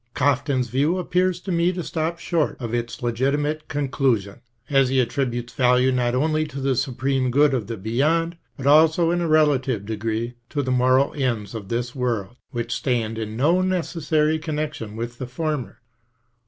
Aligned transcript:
Kaftan's 0.15 0.69
view 0.69 0.97
appears 0.97 1.39
to 1.41 1.51
me 1.51 1.71
to 1.73 1.83
stop 1.83 2.17
short 2.17 2.57
of 2.59 2.73
its 2.73 3.01
legiti 3.01 3.37
mate 3.37 3.67
conclusion, 3.67 4.41
as 4.67 4.89
he 4.89 4.99
attributes 4.99 5.53
value 5.53 5.91
not 5.91 6.15
only 6.15 6.47
to 6.47 6.59
the 6.59 6.75
supreme 6.75 7.29
good 7.29 7.53
of 7.53 7.67
the 7.67 7.77
beyond, 7.77 8.35
but 8.57 8.65
also, 8.65 9.11
in 9.11 9.21
a 9.21 9.27
relative 9.27 9.85
degree, 9.85 10.33
to 10.49 10.63
the 10.63 10.71
moral 10.71 11.13
ends 11.13 11.53
of 11.53 11.69
this 11.69 11.93
world, 11.93 12.35
which 12.49 12.73
stand 12.73 13.19
in 13.19 13.37
no 13.37 13.61
necessary 13.61 14.39
connection 14.39 14.95
with 14.95 15.19
the 15.19 15.27
former. 15.27 15.81